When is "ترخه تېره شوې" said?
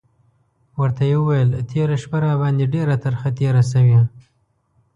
3.03-3.99